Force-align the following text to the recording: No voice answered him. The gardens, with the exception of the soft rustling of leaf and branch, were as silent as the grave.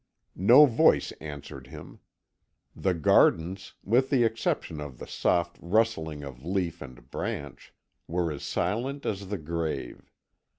No 0.35 0.65
voice 0.65 1.11
answered 1.21 1.67
him. 1.67 1.99
The 2.75 2.95
gardens, 2.95 3.75
with 3.83 4.09
the 4.09 4.23
exception 4.23 4.81
of 4.81 4.97
the 4.97 5.05
soft 5.05 5.57
rustling 5.61 6.23
of 6.23 6.43
leaf 6.43 6.81
and 6.81 7.07
branch, 7.11 7.71
were 8.07 8.31
as 8.31 8.41
silent 8.43 9.05
as 9.05 9.27
the 9.27 9.37
grave. 9.37 10.09